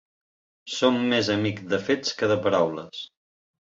Som 0.77 0.97
més 1.13 1.31
amic 1.35 1.63
de 1.77 1.83
fets 1.93 2.19
que 2.19 2.35
de 2.35 2.43
paraules. 2.49 3.09